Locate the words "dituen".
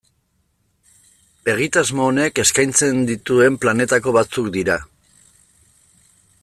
3.11-3.61